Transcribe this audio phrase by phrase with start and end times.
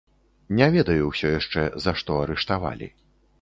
[0.59, 2.91] Не ведаю ўсё яшчэ за што арыштавалі.